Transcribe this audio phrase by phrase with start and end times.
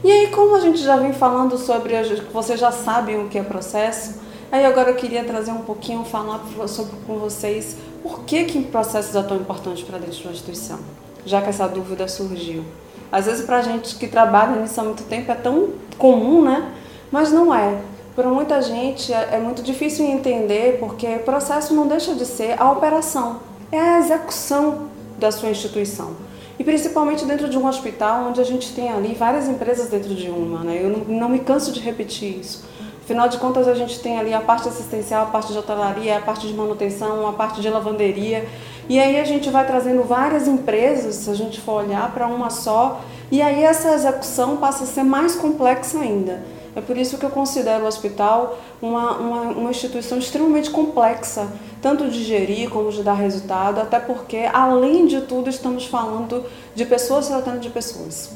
[0.01, 1.93] E aí, como a gente já vem falando sobre,
[2.31, 4.15] vocês já sabem o que é processo,
[4.51, 9.15] Aí agora eu queria trazer um pouquinho, falar sobre com vocês por que, que processos
[9.15, 10.79] é tão importante para dentro de uma instituição,
[11.25, 12.63] já que essa dúvida surgiu.
[13.11, 16.71] Às vezes para gente que trabalha nisso há muito tempo é tão comum, né?
[17.11, 17.79] Mas não é.
[18.15, 22.59] Para muita gente é, é muito difícil entender porque o processo não deixa de ser
[22.61, 23.39] a operação,
[23.71, 26.13] é a execução da sua instituição.
[26.57, 30.29] E principalmente dentro de um hospital onde a gente tem ali várias empresas dentro de
[30.29, 30.79] uma, né?
[30.81, 32.63] Eu não, não me canso de repetir isso.
[33.05, 36.21] Afinal de contas, a gente tem ali a parte assistencial, a parte de hotelaria, a
[36.21, 38.47] parte de manutenção, a parte de lavanderia.
[38.89, 42.49] E aí a gente vai trazendo várias empresas, se a gente for olhar para uma
[42.49, 46.43] só, e aí essa execução passa a ser mais complexa ainda.
[46.75, 51.47] É por isso que eu considero o hospital uma, uma, uma instituição extremamente complexa,
[51.83, 56.83] tanto de gerir como de dar resultado, até porque, além de tudo, estamos falando de
[56.85, 58.31] pessoas tratando de pessoas.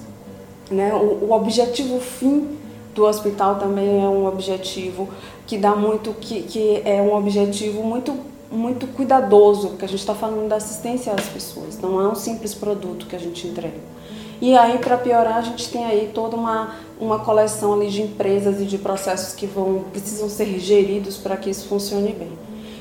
[0.69, 0.93] Né?
[0.93, 2.58] O, o objetivo fim
[2.99, 5.07] do hospital também é um objetivo
[5.47, 10.15] que dá muito, que, que é um objetivo muito muito cuidadoso, porque a gente está
[10.15, 13.77] falando da assistência às pessoas, não é um simples produto que a gente entrega.
[14.41, 18.59] E aí, para piorar, a gente tem aí toda uma, uma coleção ali de empresas
[18.59, 22.31] e de processos que vão precisam ser geridos para que isso funcione bem.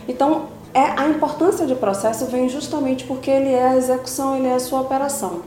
[0.09, 4.54] Então, é, a importância de processo vem justamente porque ele é a execução, ele é
[4.54, 5.42] a sua operação.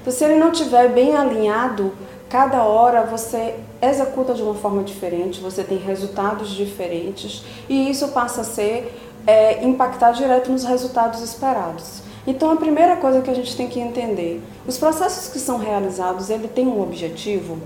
[0.00, 1.92] Então, se ele não estiver bem alinhado,
[2.28, 8.42] Cada hora você executa de uma forma diferente, você tem resultados diferentes e isso passa
[8.42, 8.94] a ser
[9.26, 12.02] é, impactar direto nos resultados esperados.
[12.26, 16.28] Então a primeira coisa que a gente tem que entender, os processos que são realizados,
[16.28, 17.58] ele tem um objetivo,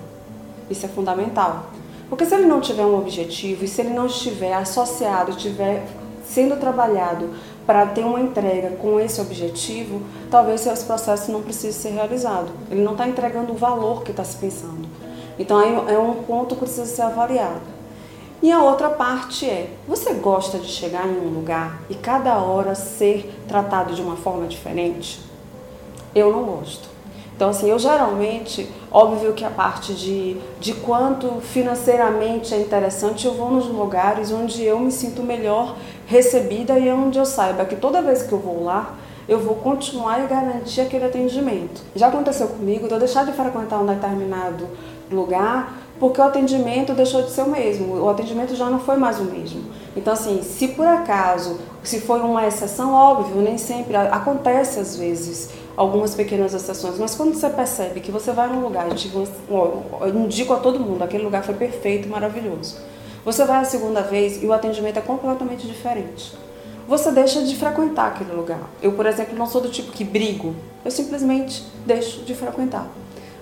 [0.71, 1.67] isso é fundamental.
[2.09, 5.85] Porque se ele não tiver um objetivo e se ele não estiver associado, estiver
[6.25, 7.31] sendo trabalhado
[7.67, 12.51] para ter uma entrega com esse objetivo, talvez esse processo não precise ser realizado.
[12.71, 14.89] Ele não está entregando o valor que está se pensando.
[15.39, 17.73] Então é um ponto que precisa ser avaliado.
[18.43, 22.75] E a outra parte é: você gosta de chegar em um lugar e cada hora
[22.75, 25.21] ser tratado de uma forma diferente?
[26.15, 26.93] Eu não gosto.
[27.35, 33.35] Então, assim, eu geralmente, óbvio que a parte de, de quanto financeiramente é interessante, eu
[33.35, 38.03] vou nos lugares onde eu me sinto melhor recebida e onde eu saiba que toda
[38.03, 38.97] vez que eu vou lá,
[39.29, 41.83] eu vou continuar e garantir aquele atendimento.
[41.95, 44.69] Já aconteceu comigo de eu deixar de frequentar um determinado
[45.11, 49.21] lugar porque o atendimento deixou de ser o mesmo, o atendimento já não foi mais
[49.21, 49.63] o mesmo.
[49.97, 55.51] Então, assim, se por acaso, se foi uma exceção, óbvio, nem sempre, acontece às vezes
[55.77, 60.57] algumas pequenas exceções, mas quando você percebe que você vai num lugar, eu indico a
[60.57, 62.79] todo mundo, aquele lugar foi perfeito, maravilhoso.
[63.25, 66.33] Você vai a segunda vez e o atendimento é completamente diferente.
[66.89, 68.69] Você deixa de frequentar aquele lugar.
[68.83, 72.89] Eu, por exemplo, não sou do tipo que brigo, eu simplesmente deixo de frequentar.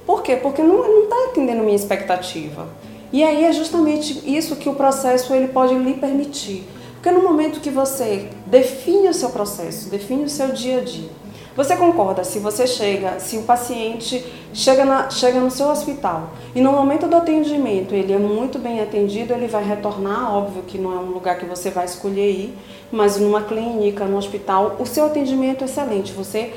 [0.05, 0.37] Por quê?
[0.37, 2.69] Porque não está atendendo minha expectativa.
[3.13, 6.69] E aí é justamente isso que o processo ele pode lhe permitir.
[6.95, 11.09] Porque no momento que você define o seu processo, define o seu dia a dia,
[11.57, 14.25] você concorda se você chega, se o paciente
[14.55, 18.81] chega, na, chega no seu hospital e no momento do atendimento ele é muito bem
[18.81, 22.59] atendido, ele vai retornar, óbvio que não é um lugar que você vai escolher ir,
[22.91, 26.53] mas numa clínica, no hospital, o seu atendimento é excelente, você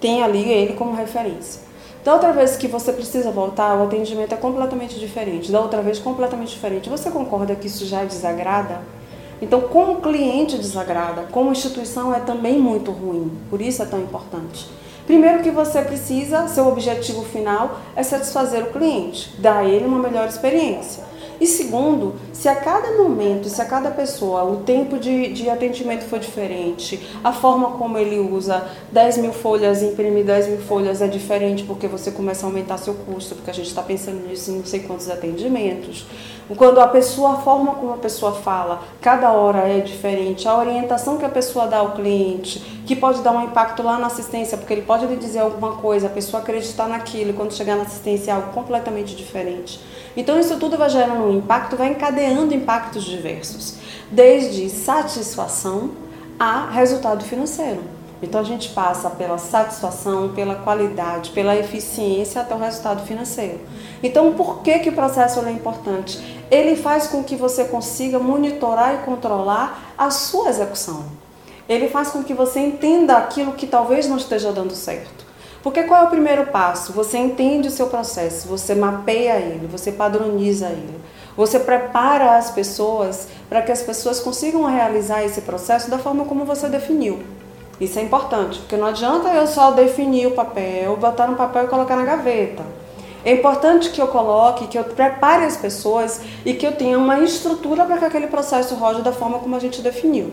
[0.00, 1.72] tem ali ele como referência.
[2.04, 5.52] Da outra vez que você precisa voltar, o atendimento é completamente diferente.
[5.52, 6.90] Da outra vez, completamente diferente.
[6.90, 8.80] Você concorda que isso já desagrada?
[9.42, 14.68] Então, como cliente desagrada, como instituição é também muito ruim, por isso é tão importante.
[15.04, 19.98] Primeiro que você precisa, seu objetivo final é satisfazer o cliente, dar a ele uma
[19.98, 21.02] melhor experiência.
[21.40, 26.04] E segundo, se a cada momento, se a cada pessoa, o tempo de, de atendimento
[26.04, 31.08] for diferente, a forma como ele usa 10 mil folhas, imprimir 10 mil folhas é
[31.08, 34.58] diferente porque você começa a aumentar seu custo, porque a gente está pensando nisso em
[34.58, 36.06] não sei quantos atendimentos.
[36.56, 41.16] Quando a pessoa, a forma como a pessoa fala, cada hora é diferente, a orientação
[41.16, 44.72] que a pessoa dá ao cliente, que pode dar um impacto lá na assistência, porque
[44.72, 48.32] ele pode lhe dizer alguma coisa, a pessoa acreditar naquilo, e quando chegar na assistência
[48.32, 49.80] é algo completamente diferente.
[50.16, 53.76] Então isso tudo vai gerando um impacto, vai encadeando impactos diversos,
[54.10, 55.90] desde satisfação
[56.38, 58.01] a resultado financeiro.
[58.22, 63.60] Então a gente passa pela satisfação, pela qualidade, pela eficiência até o resultado financeiro.
[64.02, 66.40] Então por que, que o processo é importante?
[66.48, 71.04] Ele faz com que você consiga monitorar e controlar a sua execução.
[71.68, 75.22] Ele faz com que você entenda aquilo que talvez não esteja dando certo.
[75.62, 76.92] Porque qual é o primeiro passo?
[76.92, 81.00] Você entende o seu processo, você mapeia ele, você padroniza ele.
[81.36, 86.44] Você prepara as pessoas para que as pessoas consigam realizar esse processo da forma como
[86.44, 87.20] você definiu.
[87.82, 91.66] Isso é importante, porque não adianta eu só definir o papel, botar no papel e
[91.66, 92.62] colocar na gaveta.
[93.24, 97.18] É importante que eu coloque, que eu prepare as pessoas e que eu tenha uma
[97.18, 100.30] estrutura para que aquele processo rode da forma como a gente definiu.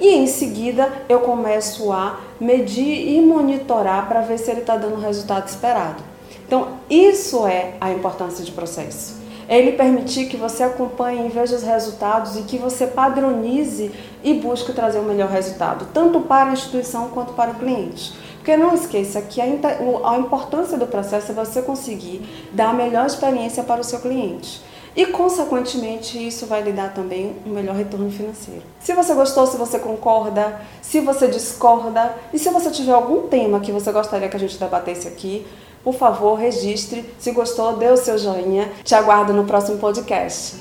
[0.00, 4.96] E em seguida eu começo a medir e monitorar para ver se ele está dando
[4.96, 6.02] o resultado esperado.
[6.44, 9.19] Então, isso é a importância de processo
[9.50, 13.90] ele permitir que você acompanhe e veja os resultados e que você padronize
[14.22, 18.14] e busque trazer o melhor resultado, tanto para a instituição quanto para o cliente.
[18.36, 23.06] Porque não esqueça que a, a importância do processo é você conseguir dar a melhor
[23.06, 24.62] experiência para o seu cliente.
[24.94, 28.62] E, consequentemente, isso vai lhe dar também um melhor retorno financeiro.
[28.80, 33.60] Se você gostou, se você concorda, se você discorda e se você tiver algum tema
[33.60, 35.46] que você gostaria que a gente debatesse aqui,
[35.82, 37.04] por favor, registre.
[37.18, 38.70] Se gostou, dê o seu joinha.
[38.84, 40.56] Te aguardo no próximo podcast.